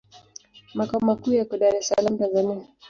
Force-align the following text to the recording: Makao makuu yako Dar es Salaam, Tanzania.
Makao 0.73 0.99
makuu 1.01 1.33
yako 1.39 1.57
Dar 1.57 1.75
es 1.75 1.87
Salaam, 1.87 2.17
Tanzania. 2.17 2.57